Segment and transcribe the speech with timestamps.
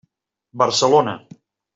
[0.61, 1.13] Barcelona.